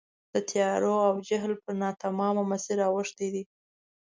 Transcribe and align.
د 0.33 0.35
تیارو 0.49 0.93
او 1.09 1.15
جهل 1.27 1.53
پر 1.61 1.73
ناتمامه 1.81 2.43
مسیر 2.51 2.77
اوښتي 2.89 3.27
دي. 3.33 3.43